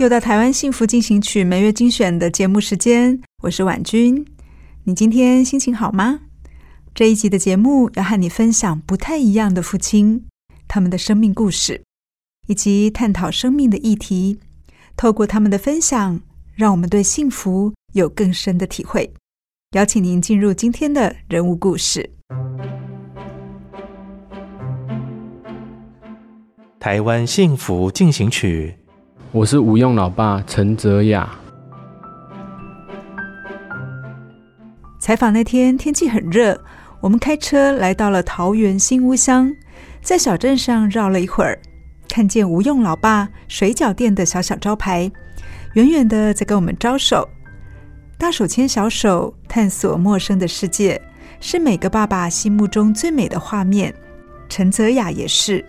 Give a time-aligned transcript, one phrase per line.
[0.00, 4.26] 又到台湾幸福进行曲每月精选的节目时间，我是婉君。
[4.84, 6.20] 你今天心情好吗？
[6.94, 10.24] 这一集的节目要和你分享不太一样的父亲，
[10.66, 11.82] 他们的生命故事，
[12.46, 14.40] 以及探讨生命的议题。
[14.96, 16.18] 透过他们的分享，
[16.54, 19.12] 让我们对幸福有更深的体会。
[19.72, 22.10] 邀请您进入今天的人物故事。
[26.78, 28.79] 台湾幸福进行曲。
[29.32, 31.30] 我是吴用老爸陈泽雅。
[34.98, 36.60] 采访那天天气很热，
[37.00, 39.48] 我们开车来到了桃园新屋乡，
[40.02, 41.56] 在小镇上绕了一会儿，
[42.08, 45.08] 看见吴用老爸水饺店的小小招牌，
[45.74, 47.28] 远远的在跟我们招手，
[48.18, 51.00] 大手牵小手探索陌生的世界，
[51.38, 53.94] 是每个爸爸心目中最美的画面。
[54.48, 55.64] 陈泽雅也是。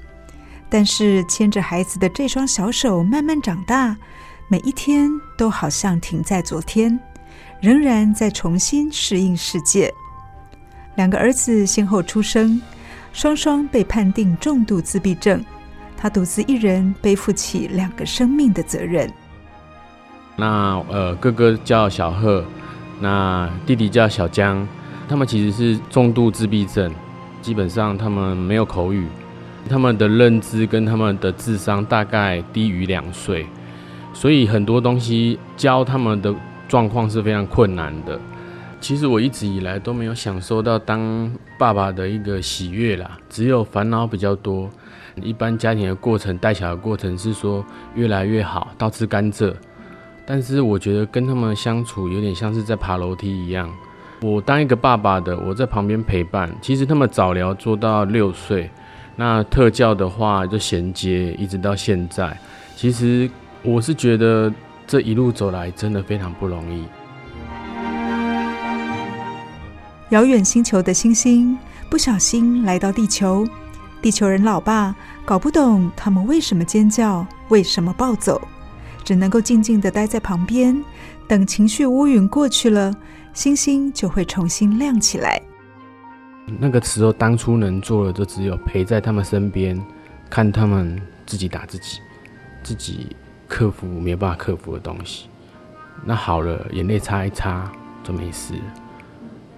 [0.72, 3.94] 但是牵着孩子的这双小手慢慢长大，
[4.48, 6.98] 每一天都好像停在昨天，
[7.60, 9.94] 仍然在重新适应世界。
[10.96, 12.62] 两个儿子先后出生，
[13.12, 15.44] 双双被判定重度自闭症，
[15.98, 19.12] 他独自一人背负起两个生命的责任。
[20.38, 22.46] 那呃，哥哥叫小贺，
[23.02, 24.66] 那弟弟叫小江，
[25.10, 26.90] 他们其实是重度自闭症，
[27.42, 29.06] 基本上他们没有口语。
[29.70, 33.46] 他们的认知跟他们的智商大概低于两岁，
[34.14, 36.34] 所以很多东西教他们的
[36.68, 38.20] 状况是非常困难的。
[38.80, 44.70] 其实我一直以来都没有享受到当爸爸的一个喜悦啦，只有烦恼比较多。
[45.22, 47.64] 一般家庭的过程，带小孩的过程是说
[47.96, 49.54] 越来越好，倒吃甘蔗。
[50.26, 53.70] 但是我觉得跟他们相处有点像是在爬楼梯一样。
[54.22, 56.50] 我当一个爸爸的，我在旁边陪伴。
[56.62, 58.70] 其实他们早疗做到六岁。
[59.24, 62.36] 那特教的话就衔接，一直到现在。
[62.76, 63.30] 其实
[63.62, 64.52] 我是觉得
[64.88, 66.88] 这一路走来真的非常不容易。
[70.10, 71.56] 遥远星球的星星
[71.88, 73.48] 不小心来到地球，
[74.02, 78.42] 地球人老爸搞不懂他们为什么尖叫，为什么暴走，
[79.04, 80.84] 只能够静静的待在旁边，
[81.28, 82.92] 等情绪乌云过去了，
[83.36, 85.40] 星星就会重新亮起来。
[86.46, 89.82] 那个时候，当初能做的就只有陪在他们身边，
[90.30, 92.00] 看他们自己打自己，
[92.62, 93.16] 自己
[93.48, 95.28] 克服没有办法克服的东西。
[96.04, 97.72] 那好了，眼泪擦一擦
[98.04, 98.74] 就没事了，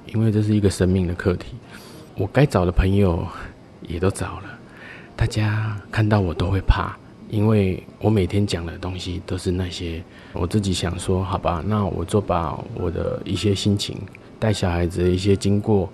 [0.06, 1.56] 因为这是一个生命的课题。
[2.16, 3.26] 我该找的朋友
[3.82, 4.60] 也都找了，
[5.16, 6.96] 大家看到我都会怕，
[7.30, 13.98] 因为我每天讲的东西都是那些我自己想说，好吧，那我就把我的一些心情，
[14.38, 15.90] 带小孩子的一些经过。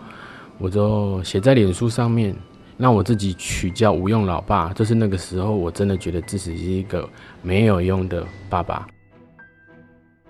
[0.59, 2.35] 我就写在脸书上面，
[2.77, 4.73] 让我自己取叫无用老爸。
[4.73, 7.09] 就是那个时候，我真的觉得自己是一个
[7.41, 8.85] 没有用的爸爸。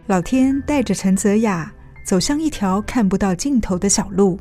[0.05, 1.71] 老天带着陈泽雅
[2.05, 4.39] 走向一条看不到尽头的小路，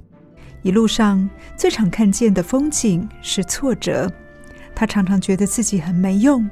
[0.63, 4.11] 一路上最常看见的风景是挫折。
[4.75, 6.49] 他常常觉得自己很没用，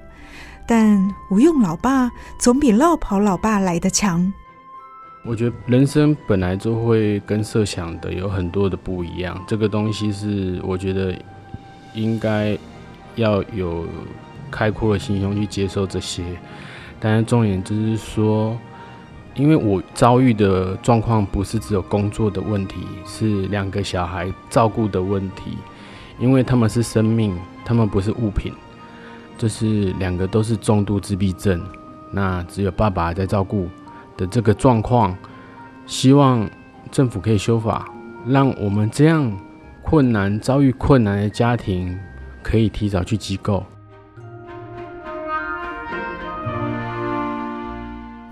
[0.67, 0.99] 但
[1.31, 4.33] 无用老爸总比落跑老爸来得强。
[5.27, 11.13] 我觉得人生本来就会跟设想的有很多的不一样，这个东西是我觉得
[11.95, 12.57] 应该
[13.17, 13.85] 要有
[14.51, 16.23] 开阔的心胸去接受这些。
[17.01, 18.57] 但是重点就是说，
[19.35, 25.59] 因为我遭遇的状况不是只有工作的问题，是两个小孩照顾的问题，
[26.19, 28.53] 因为他们是生命，他们不是物品，
[29.37, 31.61] 就是两个都是重度自闭症，
[32.13, 33.69] 那只有爸爸在照顾。
[34.17, 35.17] 的这个状况，
[35.87, 36.49] 希望
[36.91, 37.89] 政府可以修法，
[38.27, 39.31] 让我们这样
[39.83, 41.99] 困难、遭遇困难的家庭
[42.43, 43.65] 可以提早去机构。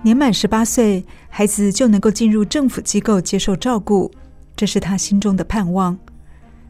[0.03, 4.11] 年满十八岁，孩子就能够进入政府机构接受照顾，
[4.55, 5.97] 这是他心中的盼望。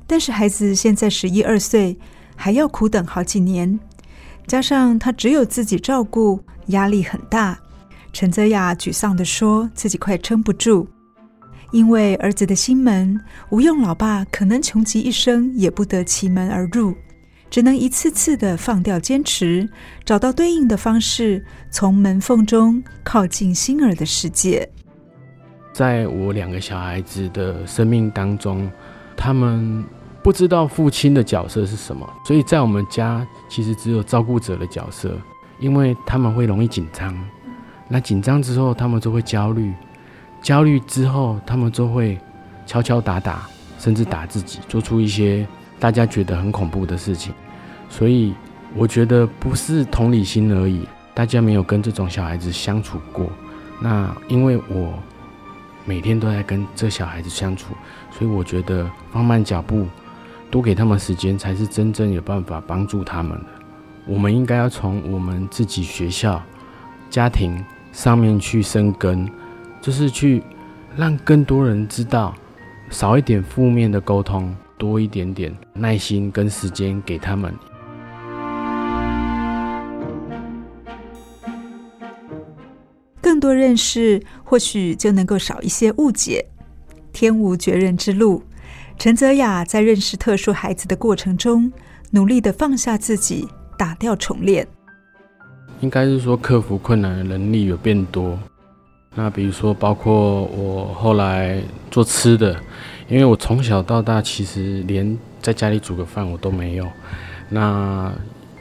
[0.06, 1.99] 但是孩子现在十一二岁，
[2.37, 3.81] 还要苦等好几年，
[4.46, 7.58] 加上他只有自己照顾，压力很大。
[8.14, 10.87] 陈泽雅沮丧地说：“自己快撑不住，
[11.72, 13.20] 因为儿子的心门，
[13.50, 16.94] 吴用老爸可能穷极一生也不得其门而入，
[17.50, 19.69] 只能一次次地放掉坚持，
[20.05, 24.70] 找到对应的方式，从门缝中靠近心儿的世界。”
[25.75, 28.70] 在我两个小孩子的生命当中，
[29.17, 29.84] 他们
[30.22, 35.19] 不知道父亲的角色是什么，所以在我们家其实只有照顾者的角色，
[35.58, 37.12] 因为他们会容易紧张。
[37.86, 39.72] 那紧张之后，他们就会焦虑；
[40.40, 42.19] 焦虑之后，他们就会
[42.66, 43.46] 敲敲打打，
[43.78, 45.46] 甚至打自己，做出一些
[45.78, 47.34] 大家觉得很恐怖的事情。
[47.90, 48.34] 所以，
[48.75, 53.26] 我觉得不是同理心而已，大家没有跟这种小孩子相处过。
[53.81, 54.94] 那因为我
[55.84, 57.75] 每天都在跟这小孩子相处，
[58.10, 59.86] 所以我觉得放慢脚步，
[60.50, 63.46] 多给他们时间，才是真正有办法帮助他们的。
[64.06, 66.42] 我们应该要从我们自己学校、
[67.10, 67.62] 家庭。
[67.94, 69.31] 上面去生根，
[69.81, 70.43] 就是去
[70.96, 72.35] 让更多人知道，
[72.91, 77.55] 少一点负面的沟通，多一点点耐心跟时间给他们。
[83.23, 86.44] 更多认识，或许就能够少一些误解。
[87.12, 88.43] 天无绝人之路，
[88.99, 91.73] 陈泽雅在认识特殊孩子的过程中，
[92.11, 93.49] 努力的放下自己，
[93.79, 94.67] 打掉重练。
[95.84, 98.38] 应该是说克服困难的能力有变多。
[99.14, 101.60] 那比如说，包括我后来
[101.90, 102.56] 做吃的，
[103.06, 106.88] 因为我从小到大其实连在家里煮个饭我都没有。
[107.50, 108.10] 那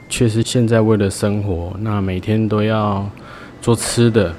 [0.10, 3.10] 确实现在为了生活，那每天都要
[3.62, 4.36] 做吃的，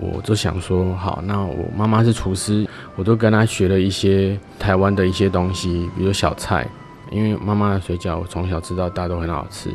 [0.00, 6.66] 我就想说，好，那我妈妈是厨师，我都跟她学了一些台湾的一些东西，比如小菜，
[7.12, 9.70] 因为妈妈的水饺我从小吃到大都很好吃。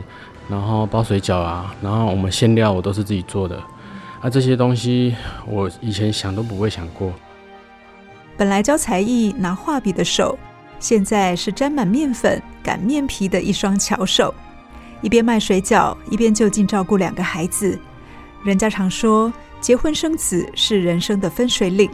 [0.52, 3.58] 然后包水饺啊，然后我们馅料我都是自己做的，
[4.20, 5.16] 啊，这些东西
[5.48, 7.14] 我以前想都不会想过。
[8.36, 10.38] 本来教才艺拿画笔的手，
[10.78, 14.34] 现在是沾满面粉擀面皮的一双巧手，
[15.02, 17.80] 一边卖水饺，一边就近照顾两个孩子。
[18.44, 19.32] 人家常说
[19.62, 21.90] 结婚生子是人生的分水岭，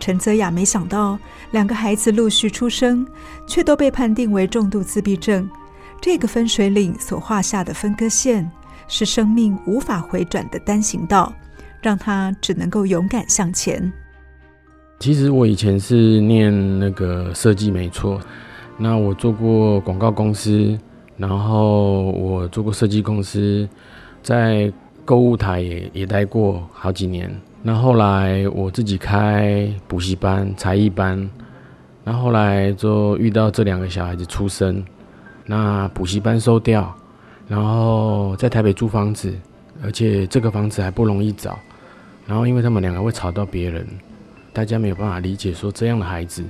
[0.00, 1.16] 陈泽雅没想到
[1.52, 3.06] 两个孩子陆续出生，
[3.46, 5.48] 却都被判定为重度自闭症。
[6.04, 8.46] 这个分水岭所画下的分割线，
[8.88, 11.32] 是生命无法回转的单行道，
[11.80, 13.90] 让他只能够勇敢向前。
[14.98, 18.20] 其实我以前是念那个设计，没错。
[18.76, 20.78] 那我做过广告公司，
[21.16, 23.66] 然后我做过设计公司，
[24.22, 24.70] 在
[25.06, 27.34] 购物台也也待过好几年。
[27.62, 31.30] 那后来我自己开补习班、才艺班，
[32.04, 34.84] 那后来就遇到这两个小孩子出生。
[35.46, 36.94] 那补习班收掉，
[37.46, 39.30] 然后在台北租房子，
[39.82, 41.58] 而且这个房子还不容易找。
[42.26, 43.86] 然后因为他们两个会吵到别人，
[44.54, 46.42] 大家没有办法理解说这样的孩子。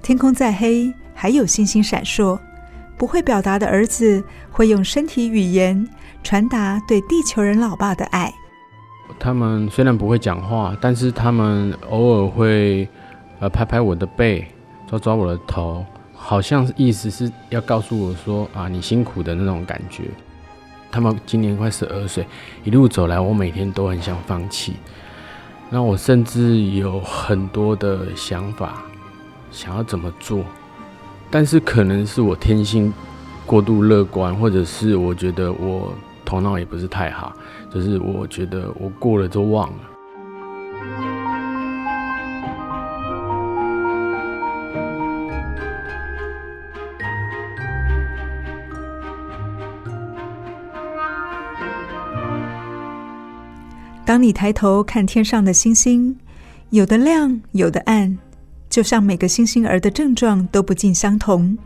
[0.00, 2.38] 天空再黑，还有星星闪烁。
[2.96, 5.86] 不会表达的儿子会用身体语言
[6.22, 8.32] 传达对地球人老爸的爱。
[9.18, 12.88] 他们虽然不会讲话，但是他们偶尔会。
[13.40, 14.46] 呃，拍拍我的背，
[14.86, 20.04] 抓抓我的头，好像意思是要告诉我说啊，你辛苦的那种感觉。
[20.92, 22.26] 他们今年快十二岁，
[22.64, 24.74] 一路走来，我每天都很想放弃。
[25.70, 28.82] 那我甚至有很多的想法，
[29.50, 30.44] 想要怎么做，
[31.30, 32.92] 但是可能是我天性
[33.46, 35.94] 过度乐观，或者是我觉得我
[36.24, 37.32] 头脑也不是太好，
[37.72, 39.89] 就是我觉得我过了就忘了。
[54.10, 56.18] 当你抬头看天上的星星，
[56.70, 58.18] 有的亮，有的暗，
[58.68, 61.56] 就像每个星星儿的症状都不尽相同。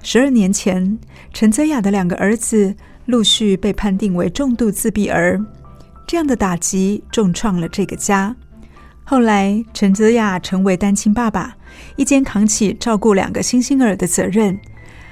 [0.00, 0.96] 十二年前，
[1.32, 2.72] 陈泽雅的两个儿子
[3.06, 5.44] 陆续被判定为重度自闭儿，
[6.06, 8.36] 这样的打击重创了这个家。
[9.02, 11.56] 后来，陈泽雅成为单亲爸爸，
[11.96, 14.56] 一肩扛起照顾两个星星儿的责任。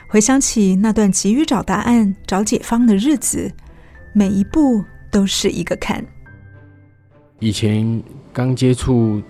[0.06, 3.50] 回想起那段急于找答案、找解方的日子，
[4.12, 6.06] 每一步都是一个坎。
[7.40, 8.02] 以前
[8.33, 9.23] 刚接触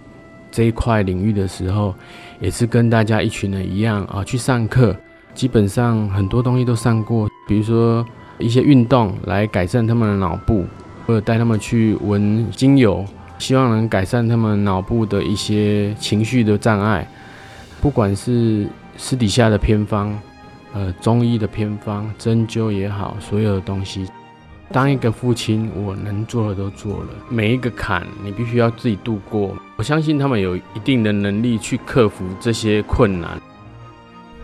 [0.50, 1.94] 这一块领域的时候，
[2.40, 4.96] 也是跟大家一群人一样啊，去上课。
[5.34, 8.04] 基本上很多东西都上过，比如说
[8.38, 10.64] 一些运动来改善他们的脑部，
[11.06, 13.04] 或者带他们去闻精油，
[13.38, 17.06] 希望能改善他们脑部的一些情绪的障碍。
[17.80, 20.18] 不管是私底下的偏方，
[20.72, 24.08] 呃，中医的偏方，针灸也好，所有的东西。
[24.70, 27.06] 当一个父亲，我能做的都做了。
[27.30, 29.56] 每一个坎，你必须要自己度过。
[29.76, 33.40] 我相信他们有一定的能力去克服这些困难。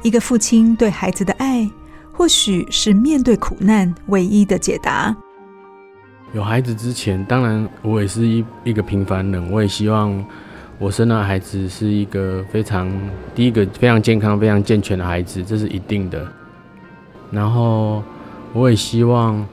[0.02, 1.68] 一个父亲对孩子的爱，
[2.10, 5.14] 或许是面对苦难唯一的解答。
[6.32, 9.50] 有孩子之前，当然我也是一一个平凡人。
[9.50, 10.24] 我也希望
[10.78, 12.90] 我生的孩子是一个非常
[13.34, 16.26] 第一个非常健康、非常健全的孩子，这是一定的。
[17.30, 18.02] 然后
[18.54, 19.46] 我也希望。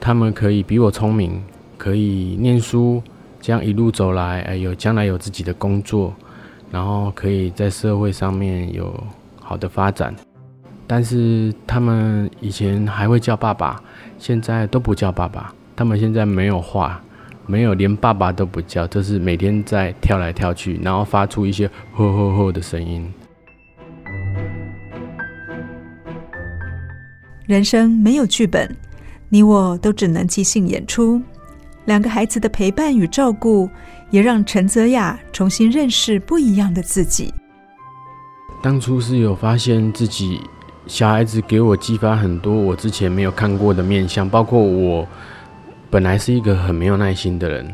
[0.00, 1.42] 他们可以比我聪明，
[1.76, 3.02] 可以念书，
[3.40, 6.14] 这样一路走来，哎，有将来有自己的工作，
[6.70, 8.92] 然后可以在社会上面有
[9.40, 10.14] 好的发展。
[10.86, 13.82] 但是他们以前还会叫爸爸，
[14.18, 15.52] 现在都不叫爸爸。
[15.76, 17.00] 他们现在没有话，
[17.46, 23.06] 没有连爸爸都不叫，就是每天在跳来跳去，然后发出一些“吼吼吼”的声音。
[27.46, 28.74] 人生没有剧本。
[29.28, 31.20] 你我都只能即兴演出，
[31.84, 33.68] 两个孩子的陪伴与照顾，
[34.10, 37.32] 也让陈泽雅重新认识不一样的自己。
[38.62, 40.40] 当初是有发现自己
[40.86, 45.06] 小孩子给我激发很多我之前没有看过的面相，包括我
[45.90, 47.72] 本来是一个很没有耐心的人，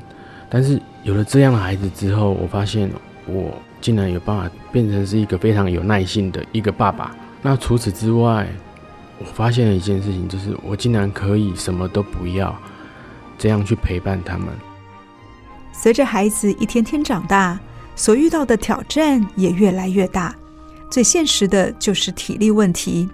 [0.51, 2.91] 但是有了这样的孩子之后，我发现
[3.27, 7.15] 我竟然有办法变成是一个非常有耐心的一个爸爸。
[7.41, 8.47] 那除此之外，
[9.19, 12.57] 我发现了一件事情，就是我竟然可以什么都不要，
[13.39, 14.49] 这样去陪伴他们。
[15.73, 17.59] 随着孩子一天天长大，
[17.97, 20.35] 所遇到的挑战也越来越大。
[20.91, 23.09] 最现实的就是体力问题。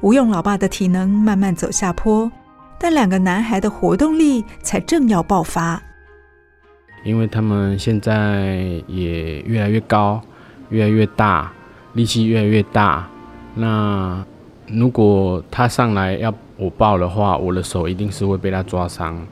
[0.00, 2.30] 吴用老爸的体能慢慢走下坡，
[2.78, 5.80] 但两个男孩的活动力才正要爆发。
[7.04, 10.20] 因为他们现在也越来越高，
[10.70, 11.52] 越来越大，
[11.92, 13.08] 力气越来越大。
[13.54, 14.24] 那
[14.72, 19.24] 如果他上来要我抱的话，我的手一定是会被他抓伤。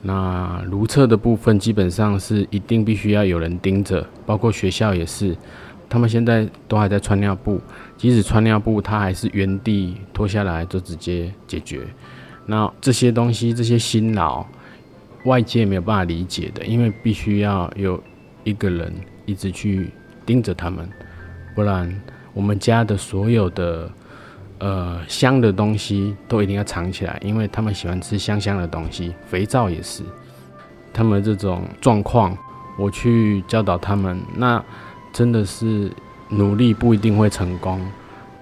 [0.00, 5.36] 那如厕的部分基本上是一定必须要有人盯着，包括学校也是。
[5.88, 7.60] 他们现在都还在穿尿布，
[7.96, 11.80] 即使穿尿布，他还是原地脱下来就直接解决。
[12.46, 14.44] 那这些东西，这些辛劳，
[15.24, 18.00] 外界没有办法理解的，因为必须要有
[18.44, 18.92] 一个人
[19.26, 19.90] 一直去
[20.24, 20.88] 盯着他们，
[21.54, 21.92] 不然
[22.34, 23.90] 我们家的所有的。
[24.60, 29.14] 呃，香的东西都一定要藏起来，因为他们喜欢吃香香的东西。
[29.28, 30.02] 肥皂也是，
[30.92, 32.36] 他们这种状况，
[32.76, 34.60] 我去教导他们，那
[35.12, 35.92] 真的是
[36.28, 37.80] 努力不一定会成功。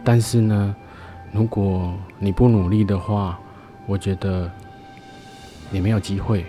[0.03, 0.75] 但是呢，
[1.33, 3.39] 如果你不努力的话，
[3.87, 4.51] 我觉得
[5.71, 6.47] 你没有机会。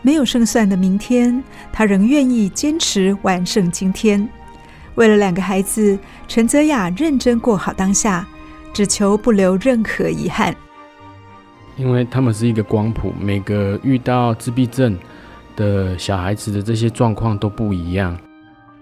[0.00, 1.42] 没有胜算的明天，
[1.72, 4.26] 他仍愿意坚持完胜今天。
[4.94, 8.26] 为了两个孩子，陈泽雅认真过好当下。
[8.74, 10.52] 只求不留任何遗憾，
[11.76, 14.98] 因为他们是一个光谱，每个遇到自闭症
[15.54, 18.18] 的小孩子的这些状况都不一样。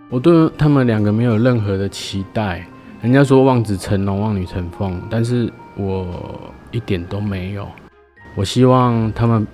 [0.09, 2.67] 我对他们两个没有任何的期待。
[3.03, 7.69] 人家说望子成龙，望女成凤，但是我一点都没有。
[8.35, 9.47] 我希望他们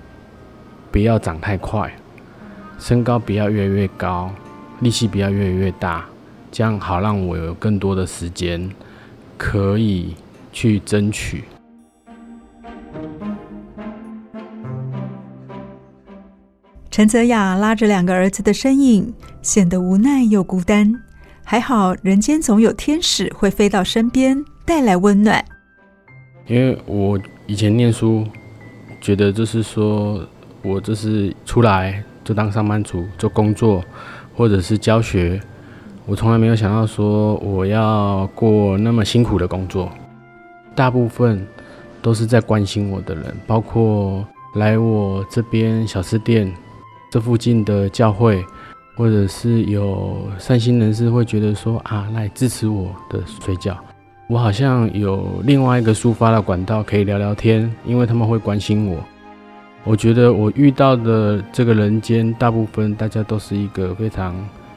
[0.89, 1.93] 不要长太快，
[2.77, 4.31] 身高不要越来越高，
[4.79, 6.05] 力气不要越来越大，
[6.49, 8.69] 这样好让我有更多的时间
[9.37, 10.15] 可以。
[10.51, 11.43] 去争取。
[16.91, 20.93] 陈泽雅拉着两个儿子的身影，显得无奈又孤单。
[21.43, 25.43] 还好，人间总有天使会飞到身边，带来温暖。
[26.45, 28.25] 因为我以前念书，
[28.99, 30.27] 觉得就是说
[30.61, 33.83] 我就是出来就当上班族，做工作，
[34.35, 35.39] 或者是教学。
[36.05, 39.91] 我从来没有想到说我要过那么辛苦的工作。
[40.79, 41.45] 大部分
[42.01, 46.49] 都是在关心我的人，包括来我这边小吃店、
[47.11, 48.41] 这附近的教会，
[48.95, 53.75] 或者是有善心人士会觉得说啊，来支持我的水饺，
[54.29, 59.03] 我好像有另外一个抒发的管道可以聊聊天，因为他们会关心我。
[59.83, 64.33] 我觉得我遇到的这个人间，大部分大家都是一个非常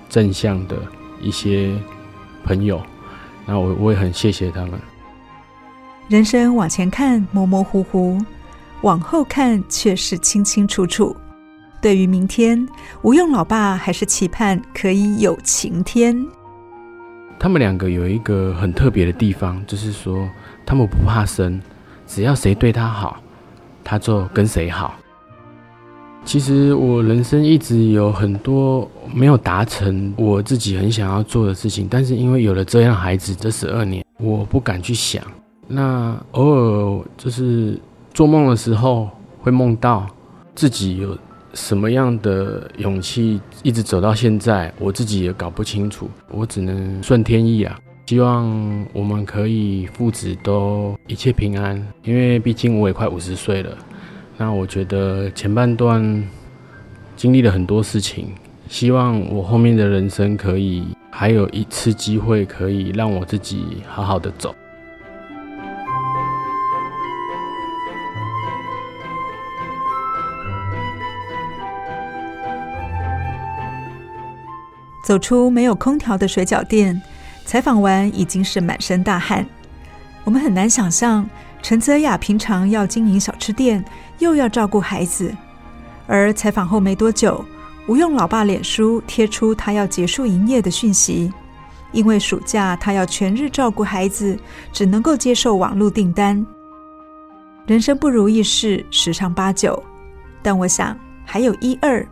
[0.08, 0.74] 正向的
[1.20, 1.70] 一些
[2.42, 2.82] 朋友，
[3.46, 4.72] 那我我也很谢谢他们。
[6.12, 8.18] 人生往前看模模糊糊，
[8.82, 11.16] 往后看却是清清楚楚。
[11.80, 12.68] 对于明天，
[13.00, 16.14] 吴用老爸还是期盼可以有晴天。
[17.40, 20.28] 他们两个有一个很特别的地方，就是说
[20.66, 21.58] 他们不怕生，
[22.06, 23.16] 只要谁对他好，
[23.82, 24.94] 他就跟谁好。
[26.26, 35.24] 其实我人生一直有很多没有达成我自己很想要做的事情，但是因为有了这样孩子这十二年，我不敢去想。
[35.74, 37.80] 那偶尔就是
[38.12, 39.08] 做梦的时候
[39.40, 40.06] 会梦到
[40.54, 41.16] 自己有
[41.54, 47.78] 什么样的勇气一直走到现在，我自己也搞不清楚，我只能顺天意啊。
[48.06, 53.70] 希望我们可以父子都一切平安，因为毕竟我也快五十岁了。
[54.36, 56.22] 那我觉得前半段
[57.16, 58.26] 经历了很多事情，
[58.68, 64.54] 希望我后面的人生可以还有一次机会，可以让我自己好好的走。
[75.12, 76.98] 走出没有空调的水饺店，
[77.44, 79.46] 采访完已经是满身大汗。
[80.24, 81.28] 我们很难想象。
[81.60, 83.84] 陈泽雅平常要经营小吃店，
[84.20, 85.30] 又要照顾孩子，
[86.06, 87.44] 而采访后没多久，
[87.86, 91.30] 吴用老爸脸书贴出他要结束营业的讯息，
[91.92, 94.38] 因为暑假他要全日照顾孩子，
[94.72, 96.42] 只能够接受网络订单。
[97.66, 99.80] 人生不如意事十常八九，
[100.42, 102.02] 但我想还有一二，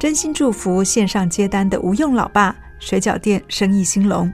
[0.00, 4.32] 真心祝福线上接单的吴用老爸水饺店生意兴隆，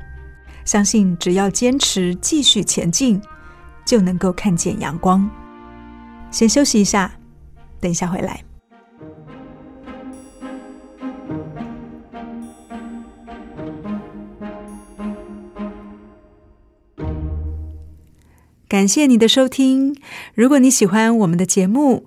[0.65, 3.21] 相信只要坚持继续前进。
[3.87, 5.31] 就能够看见阳光。
[6.33, 7.13] 先休息一下，
[7.81, 8.43] 等一下回来。
[18.67, 19.97] 感谢你的收听。
[20.35, 22.07] 如果你喜欢我们的节目，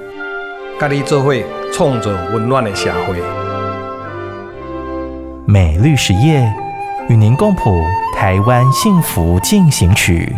[0.81, 1.31] 跟你做伙
[1.71, 3.15] 创造温暖的社会。
[5.45, 6.51] 美绿实业
[7.07, 7.79] 与您共谱
[8.17, 10.35] 台湾幸福进行曲。